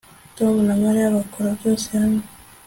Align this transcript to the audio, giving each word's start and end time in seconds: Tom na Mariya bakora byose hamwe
Tom 0.37 0.55
na 0.67 0.75
Mariya 0.81 1.15
bakora 1.17 1.47
byose 1.57 1.87
hamwe 1.99 2.23